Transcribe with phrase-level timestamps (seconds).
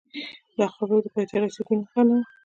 [0.57, 2.17] دا د خبرو د پای ته رسیدو نښه وه